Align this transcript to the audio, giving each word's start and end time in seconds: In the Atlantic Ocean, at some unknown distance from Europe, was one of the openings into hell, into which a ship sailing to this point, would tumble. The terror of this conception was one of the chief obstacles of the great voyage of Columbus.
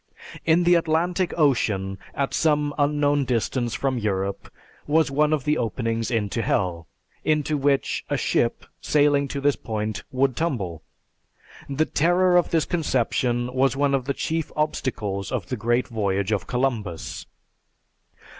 In 0.47 0.63
the 0.63 0.73
Atlantic 0.73 1.31
Ocean, 1.37 1.99
at 2.15 2.33
some 2.33 2.73
unknown 2.79 3.23
distance 3.23 3.75
from 3.75 3.99
Europe, 3.99 4.51
was 4.87 5.11
one 5.11 5.31
of 5.31 5.43
the 5.43 5.59
openings 5.59 6.09
into 6.09 6.41
hell, 6.41 6.87
into 7.23 7.55
which 7.55 8.03
a 8.09 8.17
ship 8.17 8.65
sailing 8.81 9.27
to 9.27 9.39
this 9.39 9.55
point, 9.55 10.03
would 10.11 10.35
tumble. 10.35 10.81
The 11.69 11.85
terror 11.85 12.35
of 12.35 12.49
this 12.49 12.65
conception 12.65 13.53
was 13.53 13.77
one 13.77 13.93
of 13.93 14.05
the 14.05 14.15
chief 14.15 14.51
obstacles 14.55 15.31
of 15.31 15.49
the 15.49 15.55
great 15.55 15.87
voyage 15.89 16.31
of 16.31 16.47
Columbus. 16.47 17.27